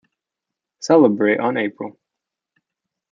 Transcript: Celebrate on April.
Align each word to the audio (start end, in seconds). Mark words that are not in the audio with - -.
Celebrate 0.79 1.39
on 1.39 1.57
April. 1.57 1.99